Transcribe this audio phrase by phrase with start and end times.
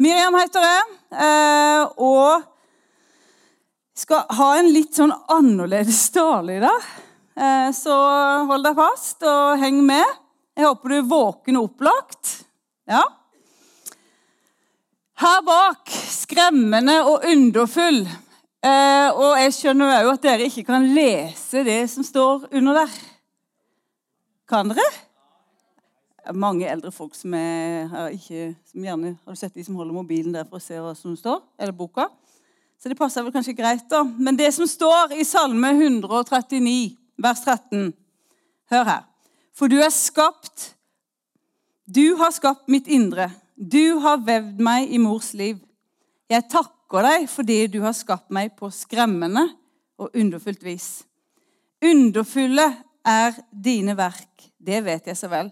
[0.00, 2.46] Miriam heter jeg, eh, og
[4.00, 6.86] skal ha en litt sånn annerledes tale i dag.
[7.36, 7.96] Eh, så
[8.48, 10.06] hold deg fast og heng med.
[10.56, 12.32] Jeg håper du er våken og opplagt.
[12.88, 13.02] Ja.
[15.20, 18.00] Her bak, skremmende og underfull.
[18.64, 22.98] Eh, og jeg skjønner òg at dere ikke kan lese det som står under der.
[24.48, 24.88] Kan dere?
[26.36, 30.34] Mange eldre folk som, er, ikke, som gjerne Har du sett de som holder mobilen
[30.34, 31.40] der for å se hva som står?
[31.58, 32.08] Eller boka?
[32.80, 34.02] Så det passer vel kanskje greit, da.
[34.04, 37.90] Men det som står i Salme 139, vers 13
[38.70, 39.06] Hør her.
[39.56, 40.70] For du er skapt
[41.84, 43.28] Du har skapt mitt indre.
[43.56, 45.58] Du har vevd meg i mors liv.
[46.30, 49.48] Jeg takker deg fordi du har skapt meg på skremmende
[50.00, 51.02] og underfullt vis.
[51.84, 52.68] Underfulle
[53.06, 55.50] er dine verk, det vet jeg så vel.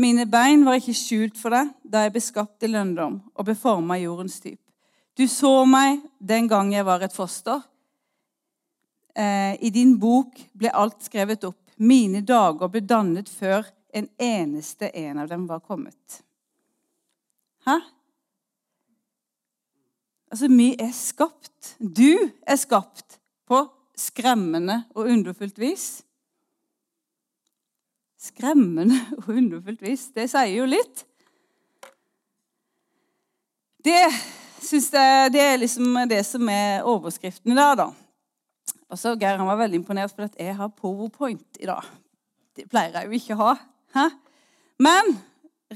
[0.00, 3.56] Mine bein var ikke skjult for deg da jeg ble skapt i lønndom og ble
[3.58, 4.60] forma jordens typ.
[5.18, 7.60] Du så meg den gang jeg var et foster.
[9.12, 11.58] Eh, I din bok ble alt skrevet opp.
[11.76, 16.20] Mine dager ble dannet før en eneste en av dem var kommet.
[17.66, 17.76] Hæ?
[20.30, 21.74] Altså, vi er skapt.
[21.76, 23.18] Du er skapt
[23.50, 23.66] på
[23.98, 25.90] skremmende og underfullt vis
[28.20, 30.08] skremmende og underfullt vis.
[30.14, 31.06] Det sier jo litt.
[33.80, 34.02] Det
[34.60, 37.88] synes jeg, det er liksom det som er overskriften i dag, da.
[38.90, 41.86] Og så Geir han var veldig imponert for at jeg har powerpoint i dag.
[42.56, 43.52] Det pleier jeg jo ikke å ha.
[43.94, 44.06] Hæ?
[44.82, 45.14] Men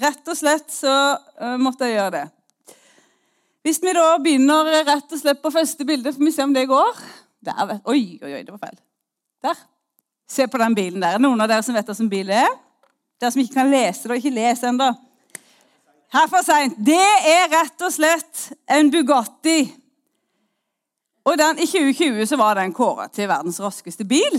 [0.02, 0.94] rett og slett så
[1.40, 2.24] uh, måtte jeg gjøre det.
[3.64, 6.66] Hvis vi da begynner rett og slett på første bilde, får vi se om det
[6.68, 6.98] går.
[7.44, 8.76] Der, oi, oi, oi, det var feil.
[9.44, 9.62] Der.
[10.28, 11.20] Se på den bilen der.
[11.22, 12.50] Noen av dere som vet som bil er?
[13.20, 14.90] Dere som ikke kan lese det og ikke lese ennå.
[16.14, 16.76] Her for seint.
[16.78, 19.62] Det er rett og slett en Bugatti.
[21.24, 24.36] Og den, I 2020 så var den kåra til verdens raskeste bil.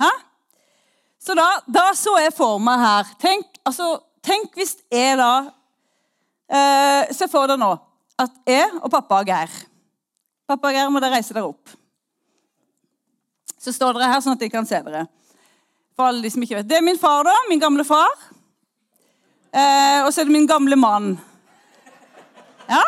[0.00, 0.10] Hæ?
[1.22, 5.32] Så da, da så jeg for meg her Tenk, altså, tenk hvis jeg da
[6.50, 7.70] eh, Se for deg nå
[8.22, 9.52] at jeg og pappa og Geir
[10.50, 11.70] Pappa og Geir må dere reise dere opp.
[13.62, 15.04] Så står dere her sånn at jeg kan se dere.
[15.94, 16.68] For alle de som ikke vet.
[16.68, 17.34] Det er min far, da.
[17.50, 18.10] Min gamle far.
[19.52, 21.12] Eh, og så er det min gamle mann.
[22.66, 22.82] Ja?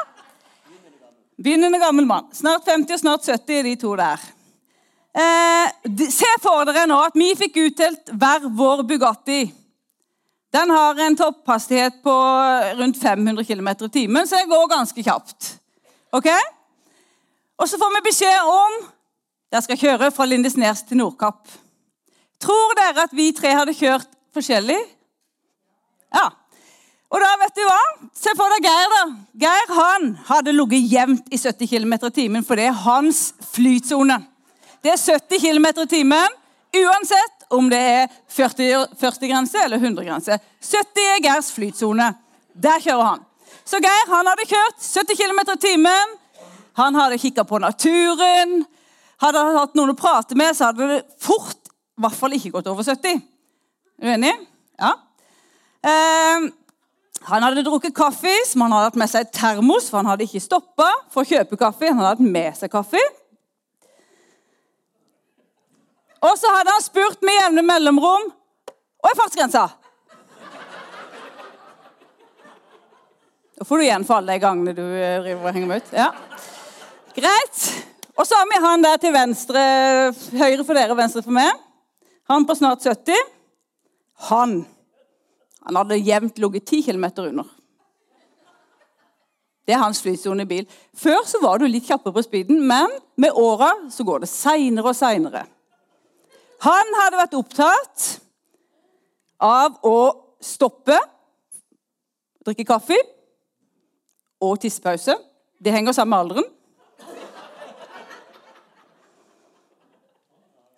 [1.36, 2.30] Begynnende gammel mann.
[2.34, 4.22] Snart 50 og snart 70 er de to der.
[5.14, 9.44] Eh, se for dere nå at vi fikk utdelt hver vår Bugatti.
[10.54, 12.14] Den har en topphastighet på
[12.80, 15.56] rundt 500 km i timen, så det går ganske kjapt.
[16.14, 16.30] Ok?
[17.58, 18.76] Og så får vi beskjed om
[19.54, 21.44] dere skal kjøre fra Lindesnes til Nordkapp.
[22.42, 24.80] Tror dere at vi tre hadde kjørt forskjellig?
[26.10, 26.24] Ja.
[27.14, 27.84] Og da, vet du hva?
[28.18, 28.90] Se for deg Geir.
[28.96, 29.04] da.
[29.44, 34.18] Geir han hadde ligget jevnt i 70 km i timen, for det er hans flytsone.
[34.82, 36.36] Det er 70 km i timen
[36.74, 40.42] uansett om det er 40-grense 40 eller 100-grense.
[40.66, 42.10] 70 er Geirs flytsone.
[42.58, 43.26] Der kjører han.
[43.62, 46.22] Så Geir han hadde kjørt 70 km i timen.
[46.74, 48.64] Han hadde kikka på naturen.
[49.24, 52.52] Hadde han hatt noen å prate med, så hadde det fort i hvert fall ikke
[52.58, 53.22] gått over 70.
[54.02, 54.32] Er du enig?
[54.82, 54.90] Ja.
[55.86, 56.48] Eh,
[57.30, 60.42] han hadde drukket kaffe, som han hadde hatt med seg termos, for han hadde ikke
[60.44, 61.88] stoppa for å kjøpe kaffe.
[61.88, 63.00] Han hadde hatt med seg kaffe.
[66.24, 68.30] Og så hadde han spurt med jevne mellomrom
[69.04, 69.64] Hva er fartsgrensa?
[73.54, 75.92] Da får du igjen for alle de gangene du eh, driver og henger med ut.
[75.94, 76.08] Ja.
[77.14, 77.73] Greit.
[78.24, 79.62] Og så har vi han der til venstre,
[80.32, 81.50] høyre for dere og venstre for meg.
[82.32, 83.18] Han på snart 70.
[84.30, 84.62] Han
[85.64, 87.44] han hadde jevnt ligget 10 km under.
[89.64, 90.64] Det er hans flytsone i bil.
[90.96, 94.92] Før så var du litt kjappere på speeden, men med åra så går det seinere
[94.92, 95.44] og seinere.
[96.64, 98.08] Han hadde vært opptatt
[99.44, 99.98] av å
[100.40, 100.96] stoppe,
[102.44, 102.98] drikke kaffe
[104.40, 105.16] og tissepause.
[105.60, 106.52] Det henger sammen med alderen.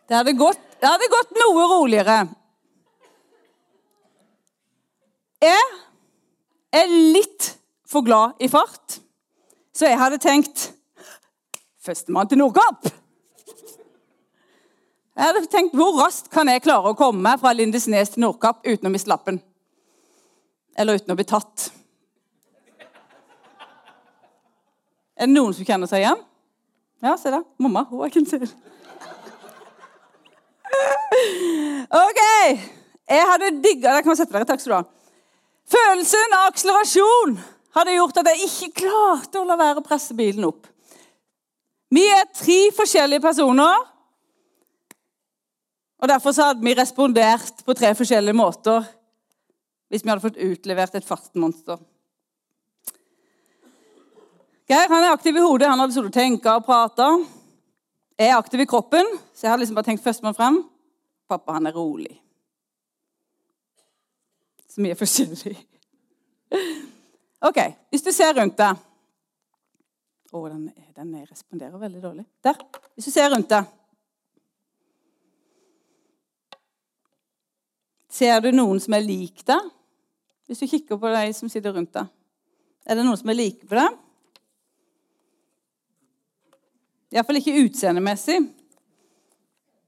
[0.07, 2.19] Det hadde gått, det hadde gått noe roligere.
[5.43, 5.65] Jeg
[6.81, 7.51] er litt
[7.87, 9.01] for glad i fart,
[9.75, 10.71] så jeg hadde tenkt
[11.87, 12.89] Førstemann til Nordkapp.
[15.17, 18.89] Jeg hadde tenkt, Hvor raskt kan jeg klare å komme fra Lindesnes til Nordkapp uten
[18.89, 19.39] å miste lappen?
[20.77, 21.71] Eller uten å bli tatt?
[25.17, 26.21] Er det noen som kjenner seg igjen?
[27.07, 27.47] Ja, se der.
[27.63, 27.87] Mamma.
[27.89, 28.51] Hun er ikke en
[31.97, 32.23] OK.
[33.07, 34.05] Jeg hadde digga det.
[34.05, 34.85] kan sette dere, takk skal du ha.
[35.67, 37.37] Følelsen av akselerasjon
[37.77, 40.69] hadde gjort at jeg ikke klarte å la være å presse bilen opp.
[41.93, 43.85] Vi er tre forskjellige personer.
[46.03, 48.85] Og Derfor så hadde vi respondert på tre forskjellige måter
[49.91, 51.79] hvis vi hadde fått utlevert et fartsmonster.
[54.67, 55.69] Geir han er aktiv i hodet.
[55.71, 57.13] Han hadde sittet og tenkt og prata.
[58.19, 60.59] Jeg er aktiv i kroppen, så jeg hadde liksom bare tenkt førstemann frem.
[61.27, 62.13] Pappa han er rolig.
[64.71, 65.57] Så mye forskjellig.
[67.47, 67.59] OK,
[67.91, 68.85] hvis du ser rundt deg
[70.33, 72.25] Å, den, den responderer veldig dårlig.
[72.45, 72.59] Der.
[72.95, 73.67] Hvis du ser rundt deg
[78.17, 79.73] Ser du noen som er lik deg?
[80.47, 82.07] Hvis du kikker på de som sitter rundt deg.
[82.87, 83.99] Er det noen som er like på deg?
[87.13, 88.39] Iallfall ikke utseendemessig.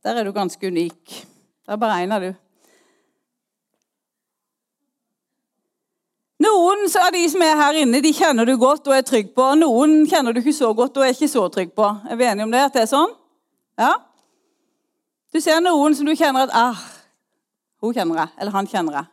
[0.05, 1.27] Der er du ganske unik.
[1.67, 2.31] Der beregner du.
[6.39, 9.47] Noen av de som er her inne, de kjenner du godt og er trygg på.
[9.59, 11.89] Noen kjenner du ikke så godt og er ikke så trygg på.
[12.09, 12.61] Er vi enige om det?
[12.69, 13.15] At det er sånn?
[13.79, 13.97] Ja?
[15.35, 16.85] Du ser noen som du kjenner at ah,
[17.83, 19.11] hun kjenner jeg, eller han kjenner jeg.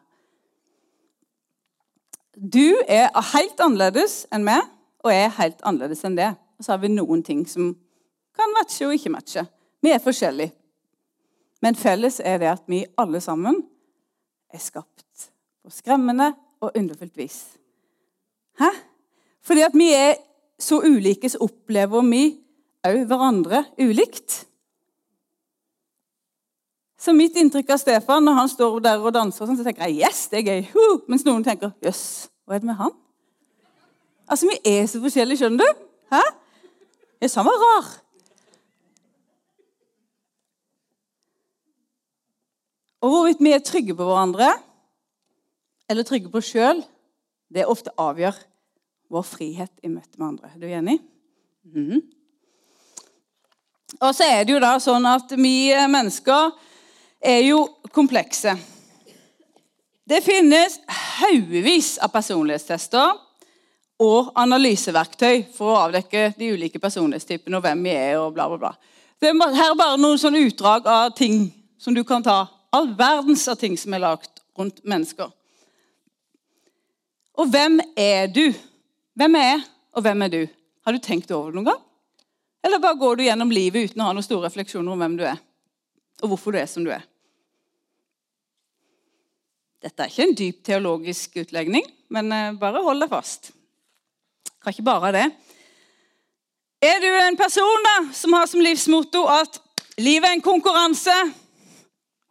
[2.35, 4.61] Du er helt annerledes enn meg,
[5.03, 6.29] og jeg er helt annerledes enn det.
[6.59, 7.73] Og så har vi noen ting som
[8.35, 9.45] kan matche og ikke matche.
[9.81, 10.53] Vi er forskjellige.
[11.65, 13.63] Men felles er det at vi alle sammen
[14.53, 15.29] er skapt
[15.65, 16.29] på skremmende
[16.61, 17.39] og underfullt vis.
[18.59, 18.69] Hæ?
[19.41, 20.13] Fordi at vi er
[20.61, 22.21] så ulike, så opplever vi
[22.85, 24.45] òg hverandre ulikt.
[27.01, 30.27] Så mitt inntrykk av Stefan når han står der og danser, så tenker jeg yes,
[30.29, 30.69] det er gøy.
[30.77, 31.01] Uh!
[31.09, 32.93] Mens noen tenker jøss, hva er det med han?
[34.29, 35.85] Altså, Vi er så forskjellige, skjønner du?
[36.13, 36.21] Hæ?
[37.21, 37.91] Jøss, han var rar.
[43.05, 44.49] Og hvorvidt vi er trygge på hverandre
[45.85, 46.79] eller trygge på oss sjøl,
[47.53, 48.37] det ofte avgjør
[49.13, 50.49] vår frihet i møte med andre.
[50.49, 50.95] Er du enig?
[51.69, 51.99] Mm.
[53.99, 56.49] Og så er det jo da sånn at vi mennesker
[57.21, 57.61] er jo
[57.93, 58.55] komplekse.
[60.05, 60.79] Det finnes
[61.21, 63.21] haugevis av personlighetstester
[64.01, 68.17] og analyseverktøy for å avdekke de ulike personlighetstypene og hvem vi er.
[68.17, 68.73] og bla bla bla.
[69.21, 72.41] Det er bare noen sånne utdrag av ting som du kan ta
[72.75, 75.31] all verdens av ting som er lagd rundt mennesker.
[77.35, 78.45] Og hvem er du?
[79.15, 80.41] Hvem er jeg, og hvem er du?
[80.85, 81.81] Har du tenkt over det noen gang?
[82.65, 85.25] Eller bare går du gjennom livet uten å ha noen store refleksjoner om hvem du
[85.27, 85.41] er,
[86.23, 87.03] og hvorfor du er som du er?
[89.85, 93.51] Dette er ikke en dyp teologisk utlegning, men eh, bare hold deg fast.
[94.63, 95.25] Kan ikke bare det.
[96.81, 99.59] Er du en person da, som har som livsmotto at
[100.01, 101.13] livet er en konkurranse,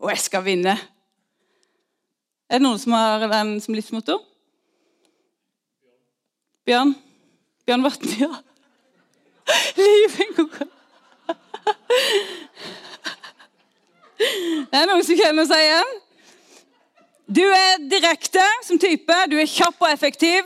[0.05, 0.77] og jeg skal vinne.
[2.53, 4.19] Er det noen som har den som livsmotto?
[6.69, 6.93] Bjørn?
[7.65, 8.29] Bjørn Vatn, ja.
[9.81, 10.21] Livet
[14.69, 15.97] Det er noen som kjenner seg igjen.
[17.25, 19.17] Du er direkte som type.
[19.33, 20.45] Du er kjapp og effektiv.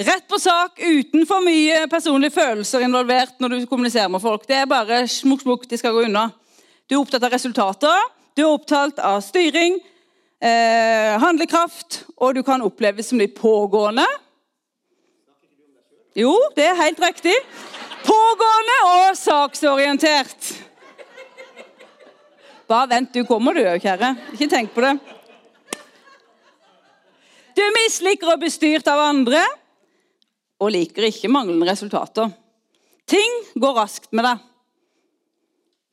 [0.00, 4.46] Rett på sak, uten for mye personlige følelser involvert når du kommuniserer med folk.
[4.48, 6.30] Det er bare smukk, smukk, de skal gå unna.
[6.88, 8.19] Du er opptatt av resultater.
[8.34, 9.78] Du er opptatt av styring,
[10.40, 14.06] eh, handlekraft, og du kan oppleves som litt pågående.
[16.14, 17.34] Jo, det er helt riktig.
[18.04, 20.54] Pågående og saksorientert.
[22.70, 24.14] Bare vent, du kommer du, kjære.
[24.34, 24.98] Ikke tenk på det.
[27.56, 29.42] Du misliker å bli styrt av andre
[30.60, 32.30] og liker ikke manglende resultater.
[33.10, 34.49] Ting går raskt med deg.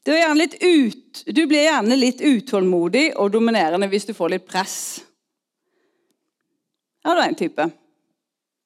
[0.07, 4.77] Du, ut, du, blir gjerne litt utålmodig og dominerende hvis du får litt press.
[7.03, 7.65] Ja, du er en type.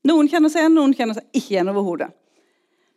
[0.06, 2.12] Noen kjenner seg igjen, noen kjenner seg ikke igjen overhodet.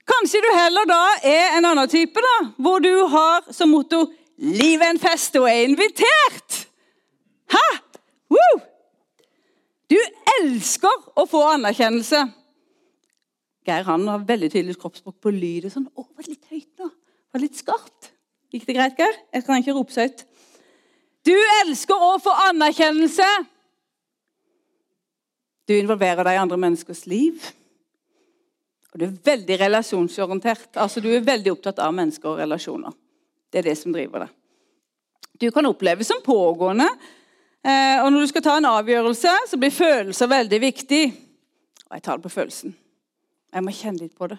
[0.04, 4.04] Kanskje du heller da er en annen type, da, hvor du har som motto
[4.36, 6.56] 'Livet er en fest og er invitert'.
[7.54, 7.66] Hæ?
[8.34, 8.56] Woo!
[9.88, 9.96] Du
[10.40, 12.24] elsker å få anerkjennelse.
[13.64, 15.64] Geir han har veldig tydelig kroppsspråk på lyd.
[15.64, 16.90] og sånn, 'Å, var det litt høyt nå?
[17.32, 18.13] Var det litt skarpt?'
[18.54, 19.16] Gikk det greit, Geir?
[19.34, 20.22] Jeg kan ikke rope så høyt.
[21.26, 23.26] Du elsker å få anerkjennelse.
[25.66, 27.48] Du involverer deg i andre menneskers liv.
[28.92, 30.76] Og du er veldig relasjonsorientert.
[30.76, 32.94] Altså, Du er veldig opptatt av mennesker og relasjoner.
[33.50, 34.36] Det er det som driver deg.
[35.40, 36.86] Du kan oppleves som pågående.
[37.64, 41.02] Eh, og når du skal ta en avgjørelse, så blir følelser veldig viktig.
[41.88, 42.76] Og jeg tar det på følelsen.
[43.54, 44.38] Jeg må kjenne litt på det.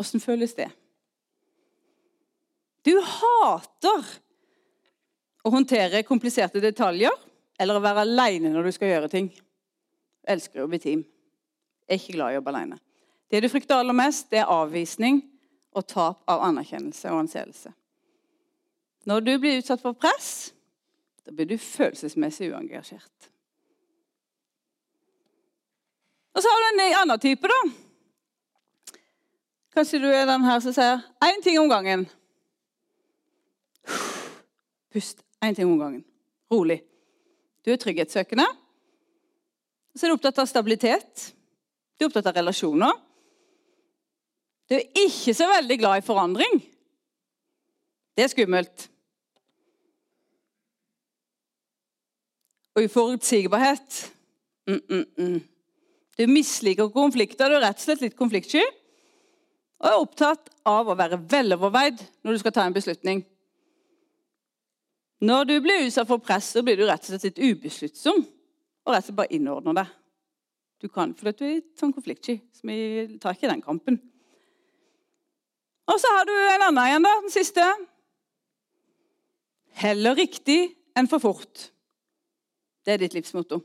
[0.00, 0.72] Åssen føles det?
[2.86, 4.10] Du hater
[5.42, 7.14] å håndtere kompliserte detaljer
[7.58, 9.30] eller å være aleine når du skal gjøre ting.
[9.30, 11.04] Du elsker å bli team.
[11.88, 12.78] er ikke glad i å jobbe alene.
[13.30, 15.20] Det du frykter aller mest, det er avvisning
[15.74, 17.72] og tap av anerkjennelse og anseelse.
[19.06, 20.52] Når du blir utsatt for press,
[21.26, 23.30] da blir du følelsesmessig uengasjert.
[26.34, 27.60] Og så har du en annen type, da.
[29.76, 32.06] Kanskje du er den her som sier én ting om gangen.
[34.96, 35.20] Pust.
[35.44, 36.04] Én ting om gangen.
[36.48, 36.80] Rolig.
[37.60, 38.46] Du er trygghetssøkende.
[39.92, 41.26] Så er du opptatt av stabilitet.
[41.96, 42.94] Du er opptatt av relasjoner.
[44.66, 46.62] Du er ikke så veldig glad i forandring.
[48.16, 48.86] Det er skummelt.
[52.76, 54.00] Og uforutsigbarhet
[54.68, 55.38] mm, mm, mm.
[56.16, 57.52] Du misliker konflikter.
[57.52, 58.64] Du er rett og slett litt konfliktsky.
[59.84, 63.26] Og er opptatt av å være veloverveid når du skal ta en beslutning.
[65.24, 68.24] Når du blir utsatt for press, så blir du rett og slett litt ubesluttsom.
[68.84, 69.94] Og rett og slett bare innordner deg.
[70.82, 72.36] Du kan, for du er sånn konfliktsky.
[72.52, 73.96] Så vi tar ikke den kampen.
[75.86, 77.14] Og så har du en annen igjen, da.
[77.24, 77.64] Den siste.
[79.80, 80.60] Heller riktig
[80.96, 81.70] enn for fort.
[82.84, 83.62] Det er ditt livsmotto.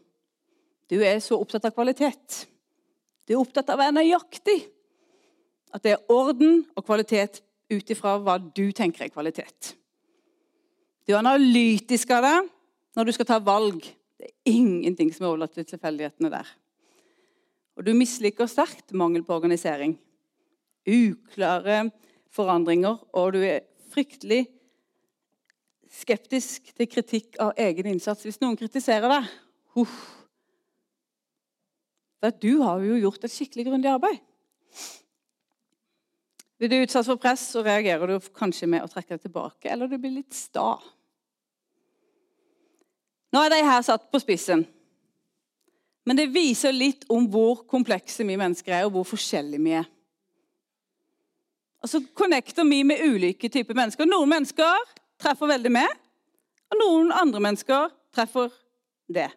[0.92, 2.46] Du er så opptatt av kvalitet.
[3.28, 4.58] Du er opptatt av å være nøyaktig.
[5.72, 9.76] At det er orden og kvalitet ut ifra hva du tenker er kvalitet.
[11.06, 12.38] Du er analytisk av det
[12.98, 13.82] når du skal ta valg.
[14.20, 16.48] Det er ingenting som er overlatt til tilfeldighetene der.
[17.80, 19.96] Og du misliker sterkt mangel på organisering.
[20.86, 21.88] Uklare
[22.32, 24.46] forandringer, og du er fryktelig
[25.92, 28.24] skeptisk til kritikk av egen innsats.
[28.24, 29.30] Hvis noen kritiserer deg
[29.76, 30.00] huff,
[32.22, 34.20] For du har jo gjort et skikkelig grundig arbeid.
[36.62, 39.90] Blir du utsatt for press, så reagerer du kanskje med å trekke deg tilbake, eller
[39.90, 40.76] du blir litt sta.
[43.34, 44.62] Nå er de her satt på spissen.
[46.06, 49.88] Men det viser litt om hvor komplekse vi mennesker er, og hvor forskjellige vi er.
[51.82, 54.06] Og så connecter vi med ulike typer mennesker.
[54.06, 54.86] Noen mennesker
[55.18, 55.98] treffer veldig med,
[56.70, 58.54] og noen andre mennesker treffer
[59.10, 59.32] det.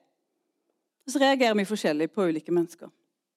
[1.09, 2.93] Og så reagerer vi forskjellig på ulike mennesker.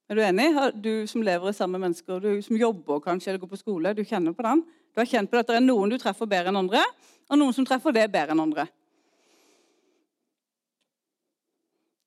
[0.08, 0.48] Er du enig?
[0.80, 4.06] Du som lever sammen med mennesker, du som jobber kanskje, eller går på skole, du
[4.08, 4.64] kjenner på den.
[4.96, 6.84] Du har kjent på at det er noen du treffer bedre enn andre,
[7.28, 8.68] og noen som treffer det bedre enn andre.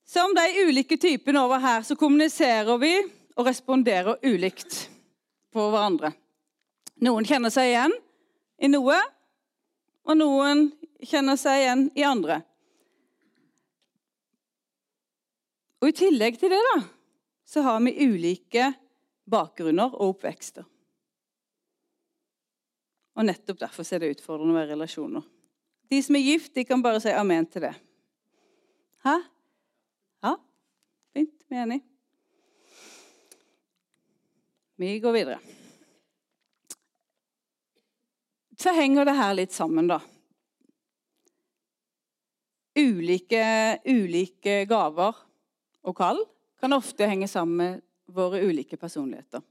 [0.09, 2.95] Som de ulike typene over her, så kommuniserer vi
[3.37, 4.87] og responderer ulikt
[5.52, 6.11] på hverandre.
[7.04, 7.95] Noen kjenner seg igjen
[8.61, 8.97] i noe,
[10.09, 10.71] og noen
[11.04, 12.40] kjenner seg igjen i andre.
[15.80, 16.80] Og I tillegg til det da,
[17.50, 18.71] så har vi ulike
[19.30, 20.66] bakgrunner og oppvekster.
[23.19, 25.26] Og Nettopp derfor er det utfordrende være relasjoner.
[25.90, 27.75] De som er gift, de kan bare si amen til det.
[29.04, 29.16] Hæ?
[30.23, 30.37] Ja,
[31.16, 31.35] fint.
[31.50, 31.87] Vi er enige.
[34.80, 35.40] Vi går videre
[38.61, 40.00] så henger det her litt sammen, da.
[42.76, 43.45] Ulike,
[43.88, 45.16] ulike gaver
[45.80, 46.21] og kall
[46.61, 49.43] kan ofte henge sammen med våre ulike personligheter.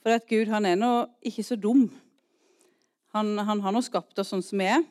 [0.00, 0.92] For at Gud han er nå
[1.26, 1.86] ikke så dum.
[3.14, 4.84] Han, han har nå skapt oss sånn som vi er,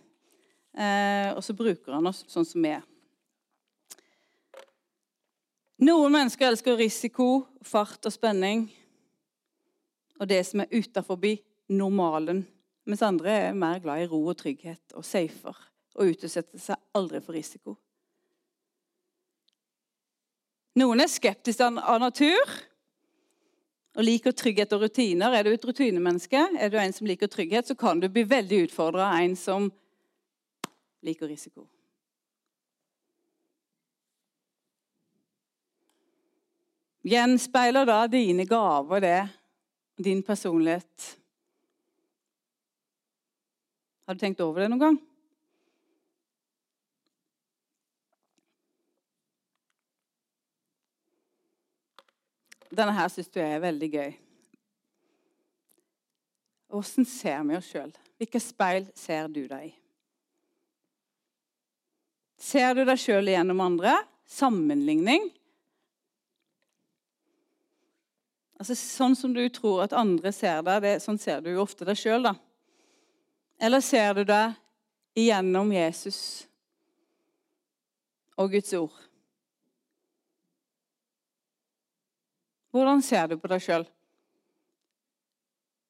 [0.76, 2.84] eh, og så bruker han oss sånn som vi er.
[5.80, 8.68] Noen mennesker elsker risiko, fart og spenning
[10.20, 11.20] og det som er utafor
[11.72, 12.44] normalen
[12.90, 15.56] mens andre er mer glad i ro og trygghet og safer
[15.96, 17.76] og utsetter seg aldri for risiko.
[20.78, 22.54] Noen er skeptiske av natur
[23.98, 25.34] og liker trygghet og rutiner.
[25.34, 28.64] Er du et rutinemenneske, er du en som liker trygghet, så kan du bli veldig
[28.68, 29.68] utfordra av en som
[31.06, 31.66] liker risiko.
[37.10, 39.20] Gjenspeiler da dine gaver det,
[39.98, 41.16] din personlighet
[44.10, 44.96] har du tenkt over det noen gang?
[52.70, 54.12] Denne her syns du er veldig gøy.
[56.80, 57.92] Åssen ser vi oss sjøl?
[58.22, 59.74] Hvilke speil ser du deg i?
[62.40, 63.96] Ser du deg sjøl gjennom andre?
[64.30, 65.26] Sammenligning?
[68.60, 71.88] Altså, sånn som du tror at andre ser deg, det, sånn ser du jo ofte
[71.88, 72.30] deg sjøl.
[73.60, 74.56] Eller ser du deg
[75.20, 76.22] igjennom Jesus
[78.40, 79.09] og Guds ord?
[82.72, 83.86] Hvordan ser du på deg sjøl?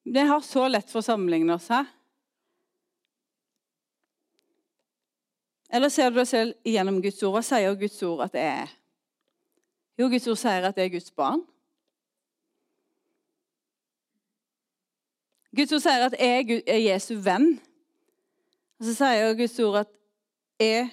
[0.04, 1.88] Det har så lett for å sammenligne oss her.
[5.70, 7.36] Eller ser du deg selv gjennom Guds ord?
[7.36, 8.72] Hva sier Guds ord at det er?
[10.00, 11.44] Jo, Guds ord sier at det er Guds barn.
[15.54, 17.52] Guds ord sier at jeg er Jesu venn.
[18.80, 19.94] Og så sier Guds ord at
[20.60, 20.88] jeg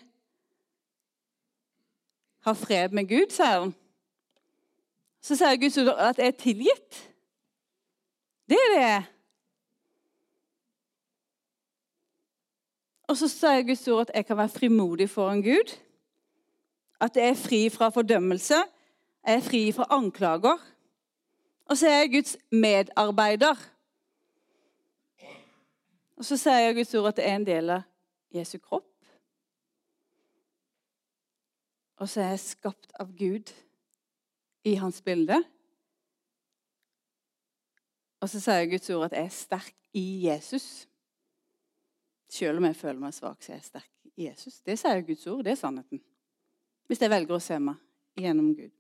[2.48, 3.74] har fred med Gud, sier han.
[5.28, 6.98] Så sier Guds ord at jeg er tilgitt.
[8.48, 9.08] Det er det.
[13.12, 15.76] Og så sier Guds ord at jeg kan være frimodig foran Gud.
[17.04, 18.62] At jeg er fri fra fordømmelse.
[19.28, 20.64] Jeg er fri fra anklager.
[21.66, 23.68] Og så er jeg Guds medarbeider.
[26.16, 27.82] Og så sier Guds ord at det er en del av
[28.32, 28.94] Jesu kropp.
[31.98, 33.67] Og så er jeg skapt av Gud
[34.68, 35.40] i hans bilde.
[38.22, 40.88] Og så sier Guds ord at jeg er sterk i Jesus.
[42.28, 44.60] Selv om jeg føler meg svak, så er jeg sterk i Jesus.
[44.66, 45.44] Det sier Guds ord.
[45.46, 46.02] Det er sannheten.
[46.88, 47.80] Hvis jeg velger å se meg
[48.18, 48.74] gjennom Gud.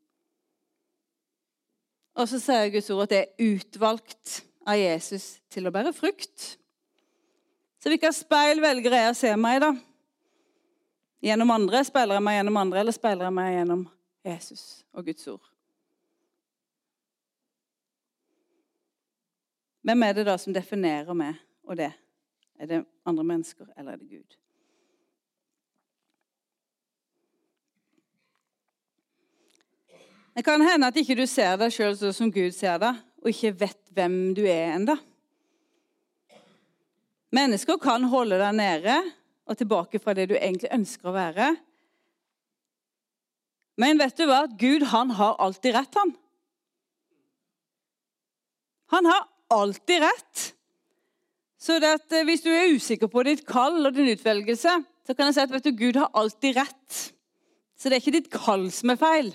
[2.17, 6.47] Og så sier Guds ord at jeg er utvalgt av Jesus til å bære frukt.
[7.77, 9.69] Så hvilket speil velger jeg å se meg i, da?
[11.27, 11.83] Gjennom andre?
[11.85, 13.85] Speiler jeg meg gjennom andre, eller speiler jeg meg gjennom
[14.25, 14.65] Jesus
[14.97, 15.45] og Guds ord?
[19.87, 21.93] Hvem er det da som definerer meg og det?
[22.59, 24.33] Er det andre mennesker, eller er det Gud?
[30.35, 33.29] Det kan hende at ikke du ser deg sjøl sånn som Gud ser deg, og
[33.31, 34.97] ikke vet hvem du er ennå.
[37.33, 38.97] Mennesker kan holde deg nede
[39.47, 41.47] og tilbake fra det du egentlig ønsker å være.
[43.79, 44.43] Men vet du hva?
[44.51, 46.13] Gud han har alltid rett, han.
[48.91, 50.45] Han har alltid rett.
[51.57, 54.77] Så eh, hvis du er usikker på ditt kall og din utvelgelse,
[55.07, 56.97] så kan jeg si at vet du, Gud har alltid rett.
[57.77, 59.31] Så det er ikke ditt kall som er feil.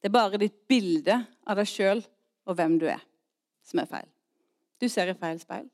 [0.00, 2.02] Det er bare ditt bilde av deg sjøl
[2.46, 3.00] og hvem du er,
[3.66, 4.08] som er feil.
[4.78, 5.66] Du ser i feil speil.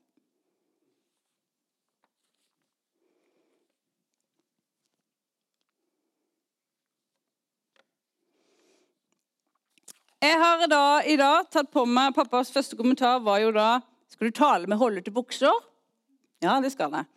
[10.23, 14.29] Jeg har da, i dag tatt på meg Pappas første kommentar var jo da Skal
[14.29, 15.51] du tale med holde til bukser?
[16.39, 17.09] Ja, det skal jeg.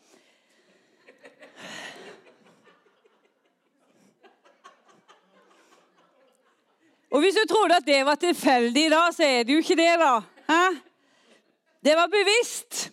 [7.14, 9.78] Og Hvis du trodde at det var tilfeldig, i dag, så er det jo ikke
[9.78, 10.12] det, da.
[10.50, 10.60] Hæ?
[11.86, 12.88] Det var bevisst.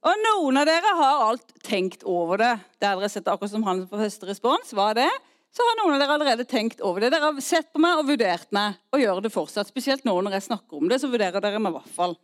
[0.00, 2.54] Og noen av dere har alt tenkt over det.
[2.80, 5.10] Der dere setter akkurat som han på første respons, var det
[5.54, 7.10] så har noen av dere allerede tenkt over det.
[7.14, 9.70] Dere har sett på meg og vurdert meg, og gjør det fortsatt.
[9.70, 12.18] Spesielt nå når jeg snakker om det, så vurderer dere meg i hvert fall.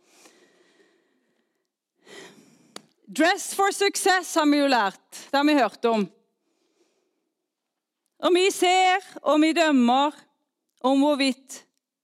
[3.05, 5.03] Dress for success har vi jo lært.
[5.29, 6.05] Det har vi hørt om.
[8.25, 10.15] Og vi ser og vi dømmer
[10.85, 11.59] om hvorvidt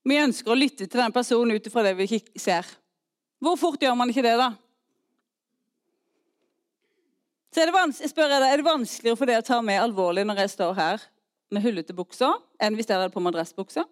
[0.07, 2.67] vi ønsker å lytte til den personen ut ifra det vi ser.
[3.41, 4.51] Hvor fort gjør man ikke det, da?
[7.51, 10.45] Så er det, jeg deg, er det vanskeligere for deg å ta meg alvorlig når
[10.45, 11.01] jeg står her
[11.51, 13.87] med hullete bukser, enn hvis jeg hadde på meg dressbukser?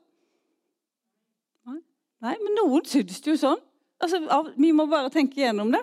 [2.19, 3.61] Nei, men noen syns det jo sånn.
[3.99, 4.19] Altså,
[4.59, 5.81] vi må bare tenke gjennom det.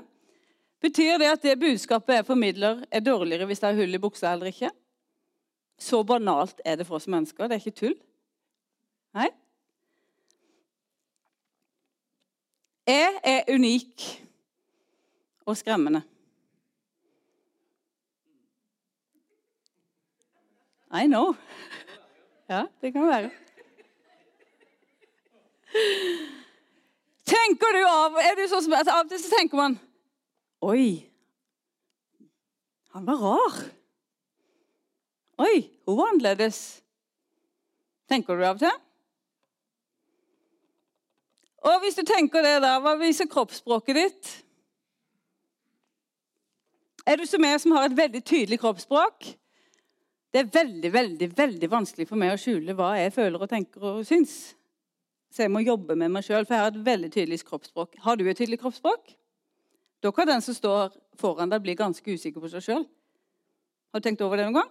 [0.84, 4.34] Betyr det at det budskapet jeg formidler, er dårligere hvis det er hull i buksa
[4.34, 4.70] eller ikke?
[5.80, 7.48] Så banalt er det for oss mennesker.
[7.48, 7.96] Det er ikke tull.
[9.16, 9.30] Nei?
[12.86, 14.04] Jeg er unik
[15.48, 16.04] og skremmende.
[20.96, 21.34] I know.
[22.48, 23.30] Ja, det kan være.
[27.26, 29.74] Tenker du av er det sånn som, altså, Av og til så tenker man
[30.64, 31.04] Oi,
[32.94, 33.56] han var rar.
[35.44, 36.60] Oi, hun var annerledes.
[38.08, 38.78] Tenker du av og til?
[41.66, 44.30] Og hvis du tenker det, da, hva viser kroppsspråket ditt?
[47.06, 49.28] Er du som jeg, som har et veldig tydelig kroppsspråk?
[50.36, 53.84] Det er veldig veldig, veldig vanskelig for meg å skjule hva jeg føler og tenker
[53.88, 54.34] og syns.
[55.32, 57.96] Så jeg må jobbe med meg sjøl, for jeg har et veldig tydelig kroppsspråk.
[58.04, 59.14] Har du et tydelig kroppsspråk?
[60.04, 62.84] Da kan den som står foran deg, bli ganske usikker på seg sjøl.
[63.96, 64.70] Har du tenkt over det noen gang?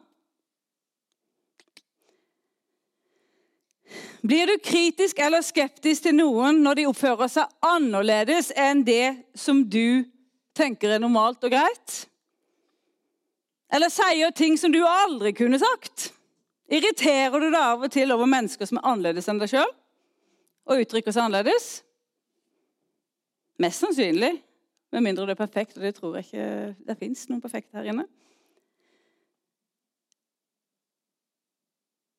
[4.22, 9.66] Blir du kritisk eller skeptisk til noen når de oppfører seg annerledes enn det som
[9.66, 10.06] du
[10.54, 12.04] tenker er normalt og greit?
[13.74, 16.12] Eller sier ting som du aldri kunne sagt?
[16.72, 19.72] Irriterer du deg av og til over mennesker som er annerledes enn deg sjøl?
[20.66, 21.70] Og uttrykker seg annerledes?
[23.62, 24.34] Mest sannsynlig.
[24.94, 26.48] Med mindre det er perfekt, og det tror jeg ikke
[26.88, 28.06] det fins noen perfekte her inne.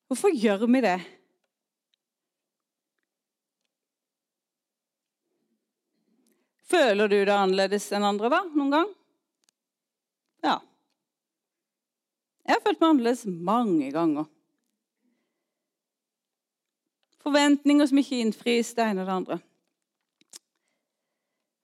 [0.07, 0.99] Hvorfor gjør vi det?
[6.67, 8.89] Føler du deg annerledes enn andre da, noen gang?
[10.47, 10.57] Ja.
[12.47, 14.29] Jeg har følt meg annerledes mange ganger.
[17.27, 19.39] Forventninger som ikke innfris, det ene og det andre.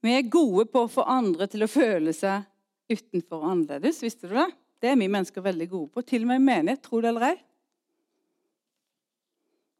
[0.02, 2.48] Vi er gode på å få andre til å føle seg
[2.90, 4.02] utenfor og annerledes.
[4.02, 4.48] Visste du det?
[4.82, 6.02] Det er vi mennesker veldig gode på.
[6.02, 7.36] Til og med i menighet, tro det eller ei.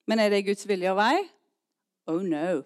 [0.07, 1.17] Men er det Guds vilje og vei?
[2.11, 2.62] Oh no.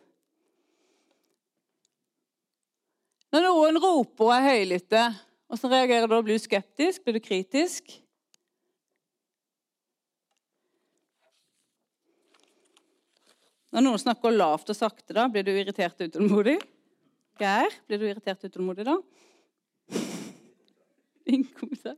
[3.33, 5.07] Når noen roper og er høylytte,
[5.49, 6.21] hvordan reagerer du da?
[6.25, 7.05] Blir du skeptisk?
[7.05, 7.97] Blir du kritisk?
[13.77, 16.55] Når noen snakker lavt og sakte, da, blir du irritert og utålmodig?
[17.37, 18.95] Geir, blir du irritert og utålmodig da?
[21.29, 21.93] Ingen?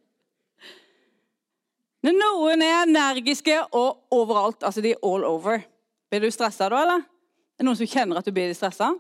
[2.02, 5.62] Når noen er energiske og overalt, altså de er all over,
[6.10, 7.06] blir du stressa da, eller?
[7.06, 8.90] Er det noen som kjenner at du blir stressa?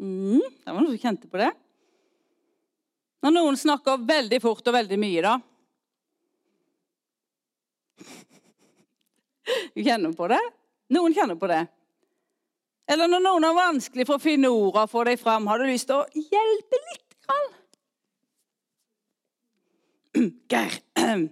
[0.00, 1.52] Mm, det var noen som kjente på det.
[3.20, 5.38] Når noen snakker veldig fort og veldig mye, da?
[9.76, 10.46] Du kjenner på det?
[10.94, 11.66] Noen kjenner på det.
[12.86, 15.64] Eller når noen har vanskelig for å finne orda og få deg fram, har du
[15.66, 17.08] lyst til å hjelpe litt?
[17.26, 17.48] Grann?
[20.52, 20.72] Geir.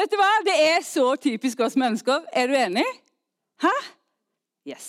[0.00, 0.30] Vet du hva?
[0.46, 2.24] Det er så typisk oss mennesker.
[2.32, 2.88] Er du enig?
[3.60, 3.74] Hæ?
[4.64, 4.86] Yes.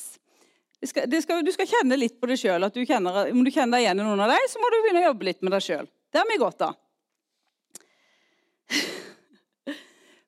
[0.82, 2.64] Det skal, det skal, du skal kjenne litt på deg sjøl.
[2.64, 5.28] Om du kjenner deg igjen i noen av dem, så må du begynne å jobbe
[5.28, 5.86] litt med deg sjøl.
[6.12, 6.80] Det har vi godt av.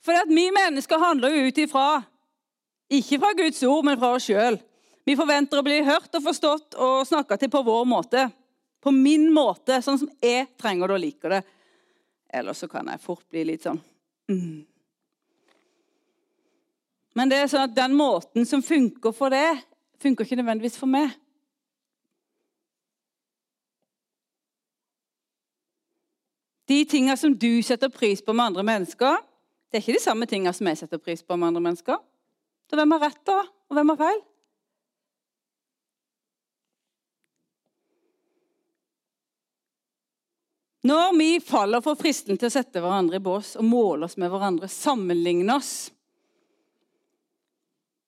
[0.03, 1.87] For at vi mennesker handler jo ut ifra
[2.93, 4.59] ikke fra Guds ord, men fra oss sjøl.
[5.07, 8.27] Vi forventer å bli hørt og forstått og snakka til på vår måte.
[8.83, 11.41] På min måte, sånn som jeg trenger det og liker det.
[12.33, 13.77] Eller så kan jeg fort bli litt sånn
[14.31, 14.61] mm.
[17.13, 19.61] Men det er sånn at den måten som funker for det,
[20.01, 21.11] funker ikke nødvendigvis for meg.
[26.65, 29.19] De tinga som du setter pris på med andre mennesker,
[29.73, 31.97] det er ikke de samme tinga som jeg setter pris på med andre mennesker.
[32.69, 33.39] Så hvem har rett, da?
[33.41, 34.19] Og hvem har feil?
[40.85, 44.29] Når vi faller for fristen til å sette hverandre i bås og måle oss med
[44.29, 45.73] hverandre, sammenligne oss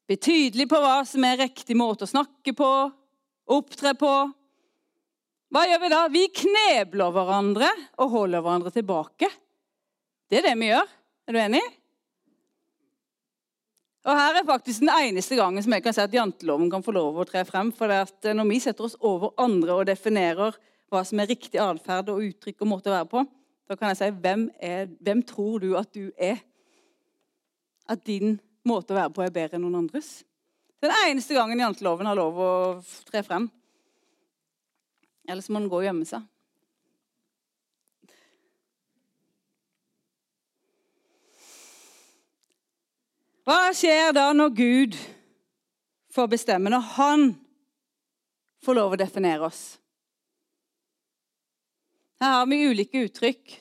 [0.06, 2.68] Bli tydelig på hva som er riktig måte å snakke på,
[3.50, 4.12] opptre på
[5.50, 6.02] Hva gjør vi da?
[6.14, 7.72] Vi knebler hverandre
[8.04, 9.32] og holder hverandre tilbake.
[10.30, 10.94] Det er det vi gjør.
[11.26, 11.62] Er du enig?
[14.06, 16.94] Og Her er faktisk den eneste gangen som jeg kan si at janteloven kan få
[16.94, 17.72] lov å tre frem.
[17.74, 20.60] For det at når vi setter oss over andre og definerer
[20.94, 23.24] hva som er riktig atferd og uttrykk og måte å være på,
[23.66, 26.38] da kan jeg si hvem, er, hvem tror du at du er?
[27.90, 30.20] At din måte å være på er bedre enn noen andres?
[30.86, 32.52] Den eneste gangen janteloven har lov å
[33.10, 33.50] tre frem.
[35.26, 36.22] Ellers må den gå og gjemme seg.
[43.46, 44.96] Hva skjer da når Gud
[46.16, 47.26] får bestemme, når han
[48.66, 49.60] får lov å definere oss?
[52.18, 53.54] Her har vi ulike uttrykk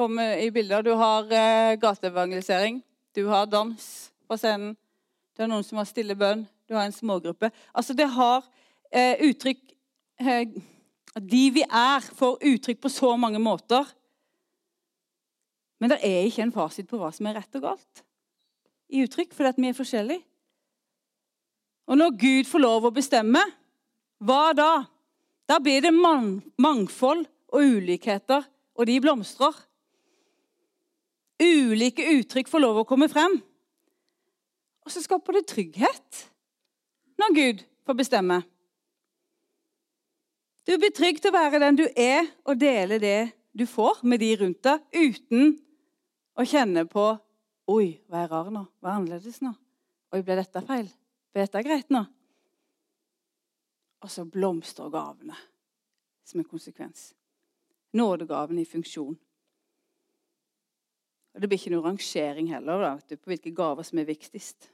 [0.00, 0.86] kommer i bilder.
[0.86, 2.80] Du har eh, gateevangelisering,
[3.12, 3.84] du har dans
[4.24, 4.72] på scenen,
[5.36, 7.50] det er noen som har stille bønn, du har en smågruppe.
[7.76, 8.46] Altså, det har
[8.88, 9.74] eh, uttrykk
[10.24, 10.60] eh,
[11.20, 13.84] De vi er, får uttrykk på så mange måter.
[15.82, 18.08] Men det er ikke en fasit på hva som er rett og galt
[18.90, 20.24] i uttrykk, fordi at vi er forskjellige.
[21.90, 23.42] Og når Gud får lov å bestemme,
[24.22, 24.70] hva da?
[25.50, 28.44] Da blir det mangfold og ulikheter,
[28.78, 29.56] og de blomstrer.
[31.40, 33.40] Ulike uttrykk får lov å komme frem.
[34.86, 36.22] Og så skaper det trygghet
[37.20, 38.40] når Gud får bestemme.
[40.68, 44.22] Du blir trygg til å være den du er, og dele det du får med
[44.22, 45.56] de rundt deg, uten
[46.38, 47.08] å kjenne på
[47.70, 48.64] Oi, hva er rar nå?
[48.80, 49.52] Hva er annerledes nå?
[50.10, 50.88] Oi, ble dette feil?
[51.30, 52.02] Ble dette greit nå?
[54.00, 55.36] Og så blomstrer gavene
[56.26, 57.10] som en konsekvens.
[57.94, 59.18] Nådegavene i funksjon.
[61.30, 64.70] Og Det blir ikke noen rangering heller da, du, på hvilke gaver som er viktigst.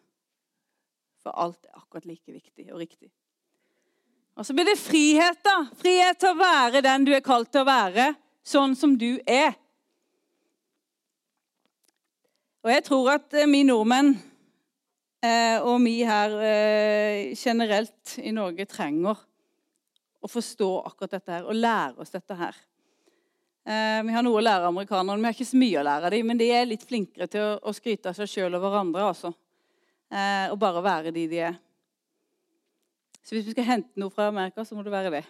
[1.20, 3.10] For alt er akkurat like viktig og riktig.
[4.36, 5.56] Og så blir det frihet, da.
[5.80, 8.10] Frihet til å være den du er kalt til å være,
[8.44, 9.56] sånn som du er.
[12.66, 14.08] Og jeg tror at eh, vi nordmenn
[15.22, 19.20] eh, og vi her eh, generelt i Norge trenger
[20.18, 22.56] å forstå akkurat dette her og lære oss dette her.
[23.66, 25.18] Vi har noe å lære amerikanerne.
[25.18, 27.72] Vi har ikke så mye å lære dem, men de er litt flinkere til å,
[27.74, 29.02] skryte av seg sjøl og hverandre.
[29.02, 29.32] altså.
[30.52, 31.56] Og bare være de de er.
[33.26, 35.24] Så hvis vi skal hente noe fra Amerika, så må det være det.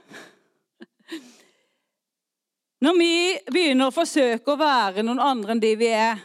[2.85, 3.13] Når vi
[3.49, 6.21] begynner å forsøke å være noen andre enn de vi er,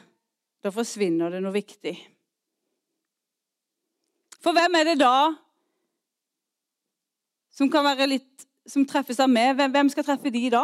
[0.61, 1.95] da forsvinner det noe viktig.
[4.41, 5.31] For hvem er det da
[7.53, 9.57] som kan være litt som treffes av meg?
[9.57, 10.63] Hvem, skal treffe de da?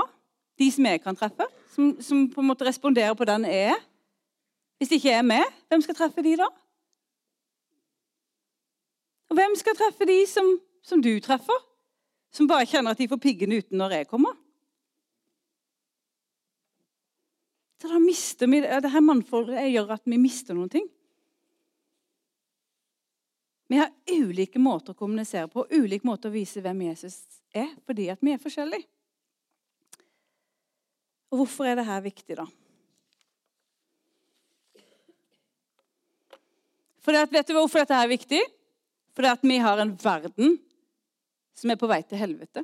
[0.58, 1.46] De som jeg kan treffe?
[1.74, 3.84] Som, som på en måte responderer på den jeg er?
[4.78, 6.48] Hvis ikke ikke er med, hvem skal treffe de da?
[9.30, 10.52] Og hvem skal treffe de som,
[10.86, 11.64] som du treffer?
[12.34, 14.38] Som bare kjenner at de får piggene uten når jeg kommer?
[17.78, 20.88] Så da mister vi, det her mannfoldet gjør at vi mister noen ting.
[23.68, 27.20] Vi har ulike måter å kommunisere på, ulike måter å vise hvem Jesus
[27.52, 28.88] er, fordi at vi er forskjellige.
[31.28, 32.48] Og hvorfor er det her viktig, da?
[37.04, 38.40] For det, vet du hvorfor dette er viktig?
[39.16, 40.58] Fordi at vi har en verden
[41.58, 42.64] som er på vei til helvete.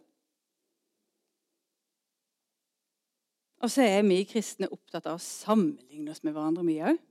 [3.64, 7.04] Og så er vi kristne opptatt av å sammenligne oss med hverandre, mye òg.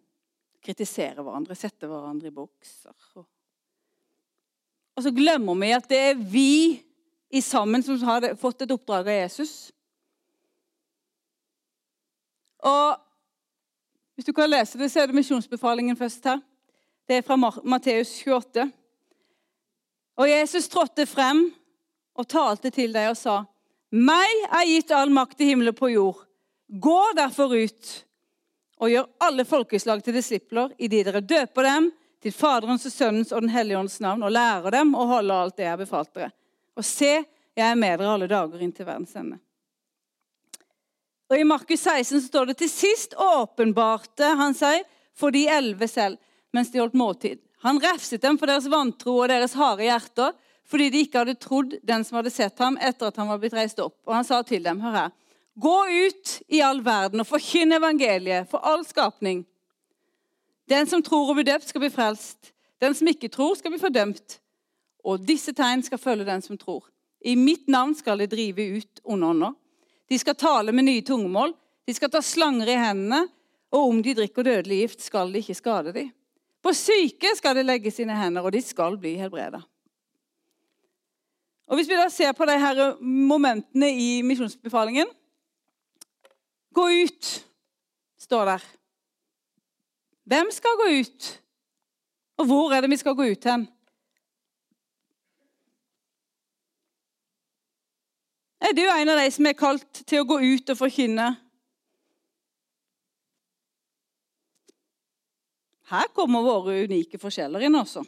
[0.63, 2.93] Kritisere hverandre, sette hverandre i bokser.
[4.93, 6.77] Og så glemmer vi at det er vi
[7.33, 9.55] i sammen som har fått et oppdrag av Jesus.
[12.69, 13.01] Og
[14.13, 16.41] Hvis du kan lese det, så er det misjonsbefalingen først her.
[17.09, 18.67] Det er fra Matteus 28.
[20.21, 21.41] Og Jesus trådte frem
[22.15, 23.45] og talte til dem og sa:"
[23.91, 26.21] Meg er gitt all makt i himmelen på jord.
[26.73, 27.89] Gå derfor ut
[28.81, 31.91] og gjør alle folkeslag til disipler idet dere døper dem
[32.23, 35.57] til Faderens og Sønnens og Den hellige ånds navn, og lærer dem å holde alt
[35.59, 36.31] det jeg har befalt dere.
[36.79, 37.13] Og se,
[37.53, 39.37] jeg er med dere alle dager inn til verdens ende.
[41.29, 46.17] Og I Markus 16 står det til sist åpenbarte han seg for de elleve selv
[46.57, 47.41] mens de holdt måltid.
[47.67, 50.33] Han refset dem for deres vantro og deres harde hjerter,
[50.69, 53.57] fordi de ikke hadde trodd den som hadde sett ham etter at han var blitt
[53.57, 53.99] reist opp.
[54.09, 55.13] Og han sa til dem, hør her,
[55.55, 59.43] Gå ut i all verden og forkynn evangeliet for all skapning.
[60.71, 62.53] Den som tror og blir døpt, skal bli frelst.
[62.81, 64.39] Den som ikke tror, skal bli fordømt.
[65.05, 66.87] Og disse tegn skal følge den som tror.
[67.21, 69.53] I mitt navn skal de drive ut onde ånder.
[70.09, 71.53] De skal tale med nye tungemål.
[71.87, 73.27] De skal ta slanger i hendene.
[73.73, 76.11] Og om de drikker dødelig gift, skal de ikke skade dem.
[76.63, 79.63] På syke skal de legge sine hender, og de skal bli helbreda.
[81.67, 85.09] Og Hvis vi da ser på de her momentene i misjonsbefalingen
[86.73, 87.31] Gå ut,
[88.19, 88.65] står der.
[90.25, 91.29] Hvem skal gå ut?
[92.41, 93.67] Og hvor er det vi skal gå ut hen?
[98.63, 101.29] Er du en av de som er kalt til å gå ut og forkynne?
[105.93, 108.05] Her kommer våre unike forskjeller inn, også.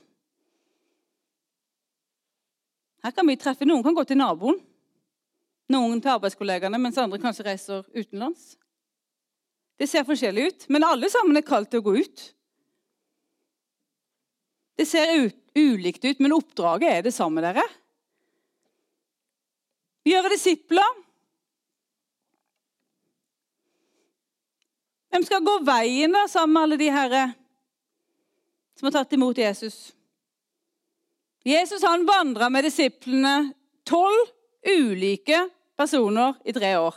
[3.05, 4.57] Her kan vi treffe Noen kan gå til naboen.
[5.73, 8.55] Noen til arbeidskollegaene, mens andre kanskje reiser utenlands.
[9.81, 12.27] Det ser forskjellig ut, men alle sammen er kalt til å gå ut.
[14.79, 15.15] Det ser
[15.57, 17.65] ulikt ut, men oppdraget er det samme, dere.
[20.05, 21.01] Gjøre disipler.
[25.15, 27.25] Hvem skal gå veien da, sammen med alle de herre
[28.75, 29.95] som har tatt imot Jesus?
[31.47, 33.53] Jesus han vandra med disiplene
[33.87, 34.33] tolv
[34.65, 35.39] ulike
[35.77, 36.97] personer i tre år.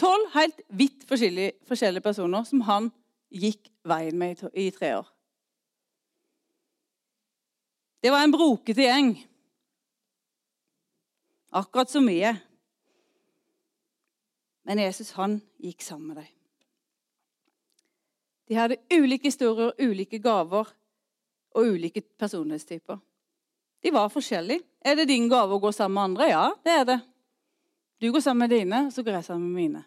[0.00, 2.88] Tolv helt vidt forskjellige, forskjellige, personer som han
[3.30, 5.08] gikk veien med i tre år.
[8.00, 9.10] Det var en brokete gjeng.
[11.52, 12.38] Akkurat som vi er.
[14.64, 16.30] Men Jesus han gikk sammen med dem.
[18.48, 20.72] De hadde ulike historier, ulike gaver
[21.54, 22.98] og ulike personlighetstyper.
[23.80, 24.64] De var forskjellige.
[24.80, 26.28] Er det din gave å gå sammen med andre?
[26.30, 26.98] Ja, det er det.
[28.00, 29.82] Du går sammen med dine, så går jeg sammen med mine.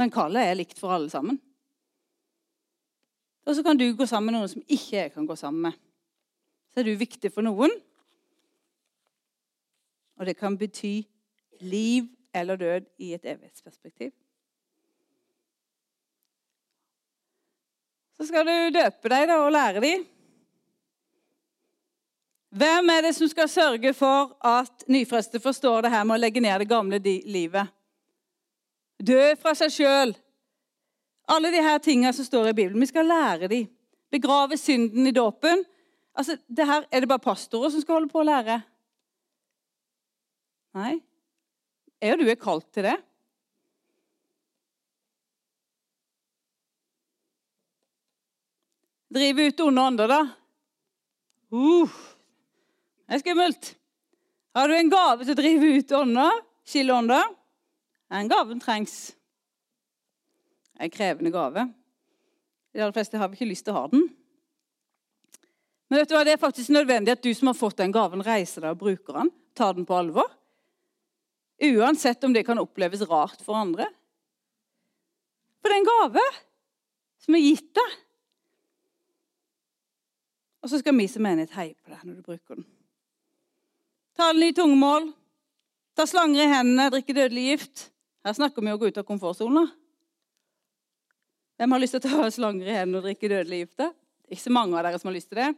[0.00, 1.38] Men kallet er likt for alle sammen.
[3.44, 5.78] Og så kan du gå sammen med noen som ikke jeg kan gå sammen med.
[6.72, 7.72] Så er du viktig for noen.
[10.20, 11.02] Og det kan bety
[11.60, 14.12] liv eller død i et evighetsperspektiv.
[18.16, 20.04] Så skal du døpe deg da, og lære dem.
[22.52, 26.40] Hvem er det som skal sørge for at nyfrelste forstår det her med å legge
[26.44, 27.70] ned det gamle livet?
[29.00, 30.12] Dø fra seg sjøl.
[31.32, 32.82] Alle de her tingene som står i Bibelen.
[32.82, 33.70] Vi skal lære dem.
[34.12, 35.64] Begrave synden i dåpen.
[36.12, 38.60] Altså, det her, Er det bare pastorer som skal holde på å lære?
[40.76, 41.00] Nei.
[42.02, 42.98] Jeg og du er kalt til det.
[49.12, 50.20] Drive ut onde ånder, da?
[51.52, 51.88] Uh,
[53.12, 53.66] Det er skummelt.
[54.56, 56.30] Har du en gave til å drive ut ånda,
[56.64, 57.18] skille ånda?
[58.08, 58.94] Den gaven trengs.
[60.72, 61.66] Det er en krevende gave.
[62.72, 64.08] De aller fleste har ikke lyst til å ha den.
[65.92, 68.24] Men vet du hva, det er faktisk nødvendig at du som har fått den gaven,
[68.24, 69.34] reiser deg og bruker den.
[69.60, 70.32] Tar den på alvor.
[71.68, 73.92] Uansett om det kan oppleves rart for andre.
[75.60, 76.28] For det er en gave
[77.28, 78.04] som er gitt deg.
[80.64, 82.72] Og så skal vi som menighet heie på deg når du bruker den.
[84.16, 85.08] Tale i tungemål,
[85.96, 87.86] ta slanger i hendene, drikke dødelig gift.
[88.26, 89.64] Her snakker vi om å gå ut av komfortsona.
[91.56, 93.84] Hvem har lyst til å ta slanger i hendene og drikke dødelig gift?
[94.28, 95.50] Ikke så mange av dere som har lyst til det.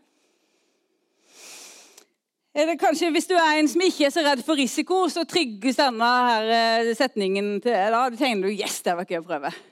[2.55, 5.25] Er det kanskje, Hvis du er en som ikke er så redd for risiko, så
[5.27, 8.05] trygges denne her eh, setningen til da.
[8.11, 9.51] Du tenker du, yes, det var gøy å prøve.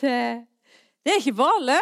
[0.00, 1.76] Det er ikke for alle.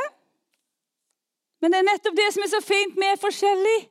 [1.58, 2.94] Men det er nettopp det som er så fint.
[2.94, 3.86] Vi er forskjellige.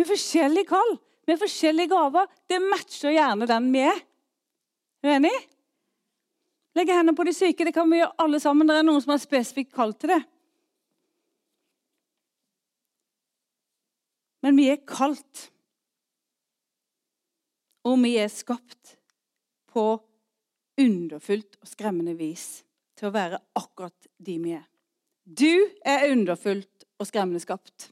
[0.00, 0.96] Vi forskjellig kall.
[1.30, 2.26] Er forskjellige gaver.
[2.48, 3.98] Det matcher gjerne den vi er.
[5.04, 5.36] Er du enig?
[6.78, 7.66] Legge hendene på de syke.
[7.66, 8.66] Det kan vi gjøre alle sammen.
[8.66, 10.20] Det er noen som har spesifikt kall til det.
[14.40, 15.44] Men vi er kalt.
[17.86, 18.96] Og vi er skapt
[19.70, 19.84] på
[20.80, 22.64] underfullt og skremmende vis
[22.98, 24.66] til å være akkurat de vi er.
[25.24, 27.90] Du er underfullt og skremmende skapt.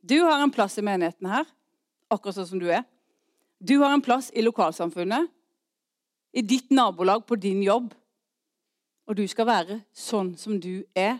[0.00, 1.46] Du har en plass i menigheten her,
[2.08, 2.84] akkurat sånn som du er.
[3.58, 5.30] Du har en plass i lokalsamfunnet,
[6.32, 7.90] i ditt nabolag, på din jobb.
[9.08, 11.18] Og du skal være sånn som du er.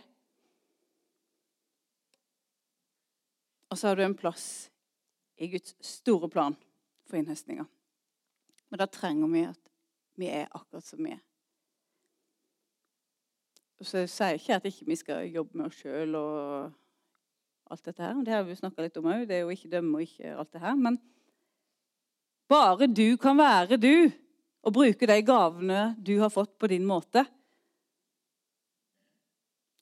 [3.69, 4.69] Og så har du en plass
[5.39, 6.55] i Guds store plan
[7.09, 7.65] for innhøstninga.
[8.69, 9.73] Men da trenger vi at
[10.19, 11.23] vi er akkurat som vi er.
[13.79, 16.73] Og Så sier jeg ikke at vi ikke skal jobbe med oss sjøl og
[17.69, 18.19] alt dette her.
[18.25, 19.25] Det har vi snakka litt om òg.
[19.29, 20.75] Det er jo ikke dømme og ikke alt det her.
[20.75, 20.99] Men
[22.49, 24.09] bare du kan være du
[24.65, 27.23] og bruke de gavene du har fått, på din måte.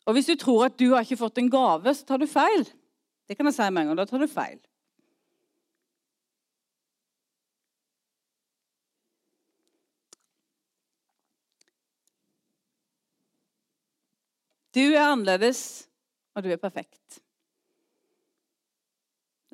[0.08, 2.68] Og hvis du tror at du har ikke fått en gave, så tar du feil.
[3.28, 4.00] Det kan jeg si med en gang.
[4.00, 4.60] Da tar du feil.
[14.78, 15.88] Du er annerledes,
[16.36, 17.24] og du er perfekt.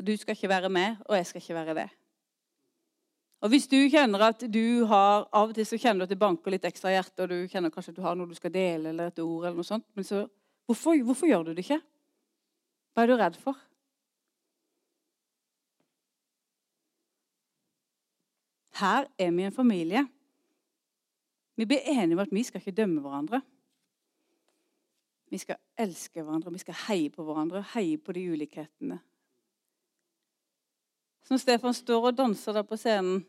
[0.03, 1.89] Du skal ikke være med, og jeg skal ikke være det.
[3.43, 6.19] Og Hvis du kjenner at du har Av og til så kjenner du at det
[6.19, 8.53] banker litt ekstra i hjertet, og du kjenner kanskje at du har noe du skal
[8.53, 10.25] dele, eller et ord, eller noe sånt, men så
[10.65, 11.81] hvorfor, hvorfor gjør du det ikke?
[12.93, 13.59] Hva er du redd for?
[18.79, 20.07] Her er vi en familie.
[21.55, 23.41] Vi blir enige om at vi skal ikke dømme hverandre.
[25.29, 28.99] Vi skal elske hverandre, vi skal heie på hverandre, heie på de ulikhetene.
[31.31, 33.21] Når Stefan står og danser der på scenen,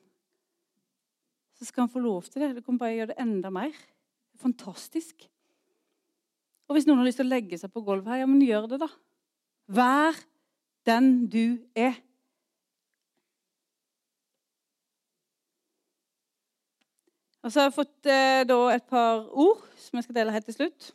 [1.54, 2.56] så skal han få lov til det.
[2.56, 3.74] Det kommer bare å gjøre det enda mer.
[4.34, 5.28] Er fantastisk.
[6.66, 8.66] Og hvis noen har lyst til å legge seg på gulvet her, ja, men gjør
[8.72, 8.90] det, da.
[9.70, 10.18] Vær
[10.88, 11.94] den du er.
[17.44, 18.42] Og så har jeg fått eh,
[18.74, 20.92] et par ord som jeg skal dele helt til slutt.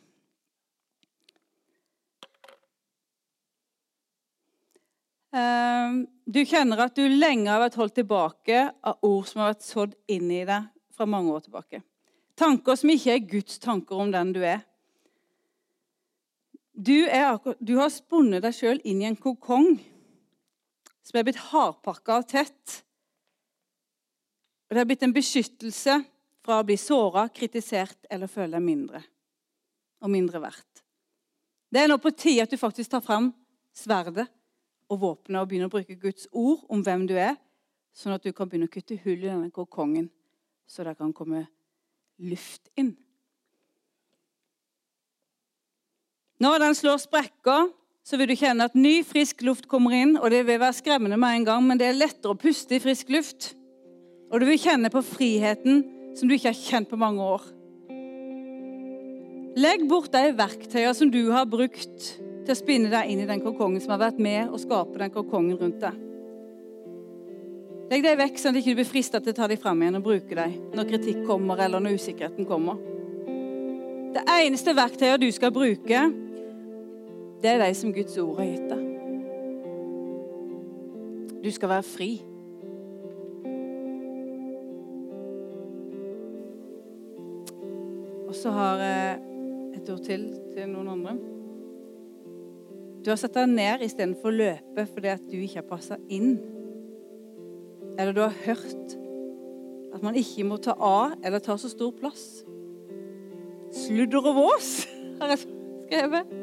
[5.30, 9.94] Du kjenner at du lenge har vært holdt tilbake av ord som har vært sådd
[10.10, 10.66] inn i deg
[10.96, 11.82] fra mange år tilbake.
[12.38, 14.64] Tanker som ikke er Guds tanker om den du er.
[16.74, 19.74] Du, er, du har spunnet deg sjøl inn i en kokong
[21.04, 22.80] som er blitt hardpakka og tett.
[24.68, 25.98] Og Det har blitt en beskyttelse
[26.40, 29.02] fra å bli såra, kritisert eller føle deg mindre
[30.00, 30.84] og mindre verdt.
[31.70, 33.28] Det er nå på tide at du faktisk tar fram
[33.76, 34.26] sverdet
[34.90, 37.36] og våpenet og begynne å bruke Guds ord om hvem du er,
[37.94, 40.10] sånn at du kan begynne å kutte hull i denne kokongen,
[40.66, 41.46] så det kan komme
[42.20, 42.94] luft inn.
[46.40, 47.68] Når den slår sprekker,
[48.06, 50.16] så vil du kjenne at ny, frisk luft kommer inn.
[50.16, 52.82] og Det vil være skremmende med en gang, men det er lettere å puste i
[52.82, 53.52] frisk luft.
[54.32, 55.84] Og du vil kjenne på friheten
[56.16, 57.44] som du ikke har kjent på mange år.
[59.60, 62.14] Legg bort de verktøyene som du har brukt
[62.50, 65.12] til å spinne deg inn i den kokongen som har vært med å skape den
[65.14, 65.98] kokongen rundt deg.
[67.90, 69.98] Legg deg vekk, sånn at du ikke blir fristet til å ta dem fram igjen
[70.00, 72.82] og bruke dem når kritikk kommer eller når usikkerheten kommer.
[74.10, 76.02] Det eneste verktøyet du skal bruke,
[77.40, 78.82] det er de som Guds ord har gitt deg.
[81.46, 82.12] Du skal være fri.
[88.26, 89.20] Og så har jeg
[89.78, 91.39] et ord til til noen andre.
[93.00, 96.34] Du har satt deg ned istedenfor å løpe fordi at du ikke har passa inn.
[97.96, 98.96] Eller du har hørt
[99.90, 102.42] at man ikke må ta av eller ta så stor plass.
[103.74, 104.70] Sludder og vås,
[105.20, 106.36] har jeg skrevet.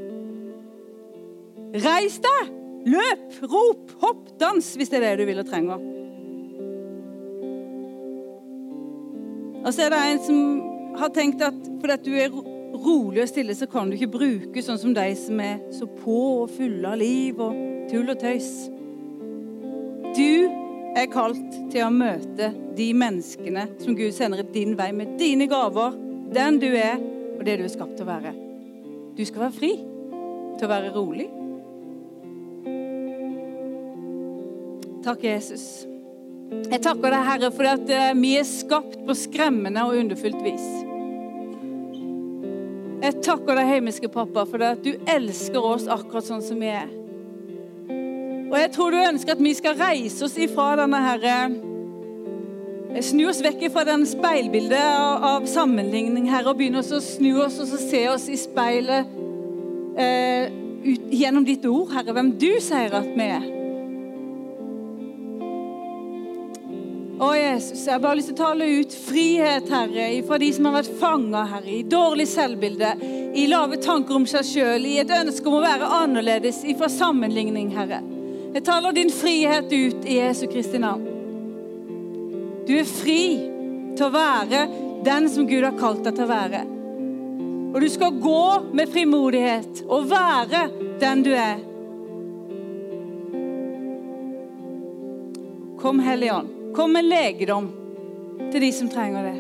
[1.84, 2.54] Reis deg!
[2.88, 5.82] Løp, rop, hopp, dans, hvis det er det du vil og trenger.
[9.66, 10.38] Og så er det en som
[10.98, 12.38] har tenkt at fordi at du er
[12.84, 16.18] rolig og stille, så kan du ikke bruke sånn som de som er så på
[16.44, 17.56] og fulle av liv og
[17.92, 18.52] tull og tøys.
[20.18, 20.48] Du
[20.98, 25.98] er kalt til å møte de menneskene som Gud sender din vei med dine gaver,
[26.34, 26.98] den du er,
[27.38, 28.34] og det du er skapt til å være.
[29.18, 29.74] Du skal være fri
[30.58, 31.28] til å være rolig.
[35.06, 35.86] Takk, Jesus.
[36.68, 40.68] Jeg takker deg, Herre, for at eh, vi er skapt på skremmende og underfullt vis.
[43.08, 46.90] Jeg takker deg, himmelske pappa, for at du elsker oss akkurat sånn som vi er.
[48.48, 53.26] Og jeg tror du ønsker at vi skal reise oss ifra denne herre eh, Snu
[53.30, 57.76] oss vekk fra den speilbildet av, av sammenligning, Herre, og begynne å snu oss og
[57.80, 59.12] se oss i speilet
[60.00, 60.48] eh,
[60.88, 63.48] ut, gjennom ditt ord, Herre, hvem du sier at vi er.
[67.18, 70.68] Å, Jesus, jeg har bare lyst til å tale ut frihet, Herre, fra de som
[70.70, 72.92] har vært fanga, Herre, i dårlig selvbilde,
[73.34, 77.72] i lave tanker om seg sjøl, i et ønske om å være annerledes, ifra sammenligning,
[77.74, 78.04] Herre.
[78.54, 81.08] Jeg taler din frihet ut i Jesu Kristi navn.
[82.68, 83.22] Du er fri
[83.98, 84.68] til å være
[85.08, 86.62] den som Gud har kalt deg til å være.
[87.72, 88.44] Og du skal gå
[88.78, 90.62] med frimodighet og være
[91.02, 91.66] den du er.
[95.82, 96.57] Kom, Hellige Ånd.
[96.78, 97.72] Kom med legedom
[98.52, 99.38] til de som trenger det.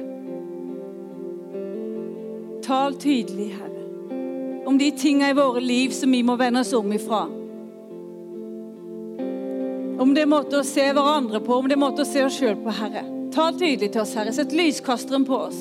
[2.65, 3.83] Tal tydelig, Herre,
[4.65, 7.19] om de tingene i våre liv som vi må vende oss om ifra.
[10.01, 12.39] Om det er måte å se hverandre på, om det er måte å se oss
[12.41, 13.03] sjøl på, Herre.
[13.35, 14.33] Tal tydelig til oss, Herre.
[14.33, 15.59] Sett lyskasteren på oss.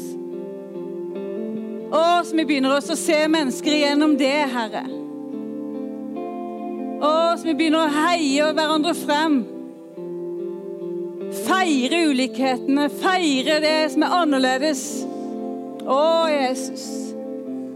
[1.92, 4.86] Å, som vi begynner også å se mennesker igjennom det, Herre.
[7.04, 9.36] Å, som vi begynner å heie hverandre frem
[11.46, 14.82] feire ulikhetene, feire det som er annerledes.
[15.86, 16.86] Å, Jesus.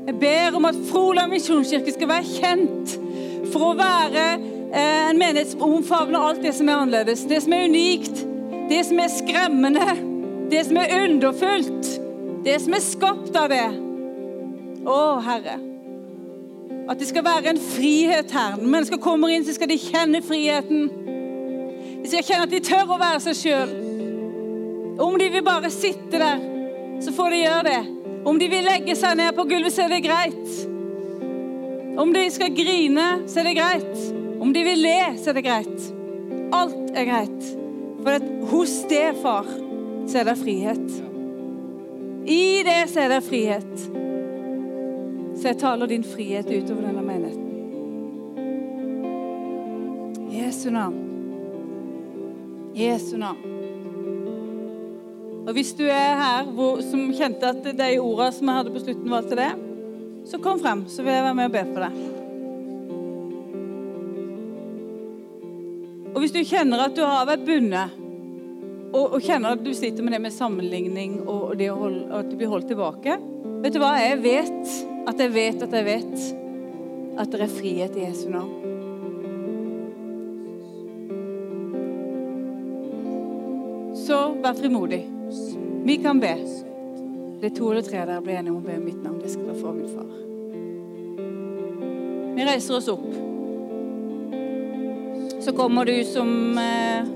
[0.07, 2.97] Jeg ber om at Froland misjonskirke skal være kjent
[3.53, 7.27] for å være eh, en menighet som omfavner alt det som er annerledes.
[7.31, 8.25] Det som er unikt,
[8.71, 9.87] det som er skremmende,
[10.51, 11.97] det som er underfullt.
[12.45, 13.67] Det som er skapt av det.
[14.89, 15.59] Å, Herre.
[16.91, 18.57] At det skal være en frihet her.
[18.57, 20.89] Når mennesker kommer inn, så skal de kjenne friheten.
[22.01, 23.73] De jeg kjenner at de tør å være seg sjøl.
[25.01, 26.43] Om de vil bare sitte der,
[27.01, 27.81] så får de gjøre det.
[28.29, 30.51] Om de vil legge seg ned på gulvet, så er det greit.
[32.01, 34.05] Om de skal grine, så er det greit.
[34.41, 35.89] Om de vil le, så er det greit.
[36.57, 37.51] Alt er greit.
[38.01, 39.49] For hos det, far,
[40.09, 40.89] så er det frihet.
[42.31, 43.87] I det så er det frihet.
[45.37, 47.47] Så jeg taler din frihet utover denne menigheten.
[50.31, 51.10] Jesu navn.
[52.77, 53.43] Jesu navn.
[55.47, 58.83] Og Hvis du er her hvor, som kjente at de ordene som jeg hadde på
[58.85, 59.51] slutten, var til det,
[60.31, 61.95] så kom frem, så vil jeg være med og be for deg.
[66.11, 67.97] Og Hvis du kjenner at du har vært bundet,
[68.91, 72.35] og, og kjenner at du sitter med det med sammenligning og, å holde, at du
[72.39, 73.21] blir holdt tilbake
[73.63, 73.93] Vet du hva?
[74.01, 74.73] Jeg vet
[75.11, 76.25] at jeg vet at jeg vet
[77.21, 78.60] at det er frihet i Jesu navn.
[84.43, 85.05] Vær frimodig.
[85.85, 86.35] Vi kan be.
[87.41, 89.21] Det er to eller tre der blir enige om å be om mitt navn.
[89.23, 90.11] Det skal dere få, min far.
[92.37, 93.09] Vi reiser oss opp.
[95.41, 97.09] Så kommer du som eh,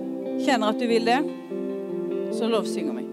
[0.44, 1.20] kjenner at du vil det.
[2.32, 3.03] Så lovsynger vi.